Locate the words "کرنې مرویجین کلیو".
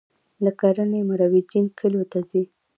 0.59-2.09